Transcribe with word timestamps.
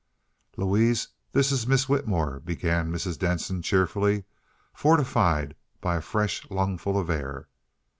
"Louise, 0.57 1.09
this 1.31 1.51
is 1.51 1.67
Miss 1.67 1.87
Whitmore," 1.87 2.39
began 2.39 2.91
Mrs. 2.91 3.19
Denson, 3.19 3.61
cheerfully, 3.61 4.23
fortified 4.73 5.53
by 5.79 5.97
a 5.97 6.01
fresh 6.01 6.49
lungful 6.49 6.97
of 6.99 7.07
air. 7.07 7.47